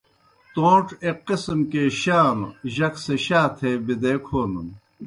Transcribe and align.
توݩڇ 0.53 0.87
ایْک 1.05 1.17
قِسم 1.27 1.59
کے 1.71 1.83
شا 2.01 2.19
نوْ، 2.37 2.47
جک 2.75 2.95
سہ 3.03 3.15
شا 3.25 3.41
تھے 3.57 3.71
بِدے 3.85 4.13
کھونَن۔ 4.25 4.67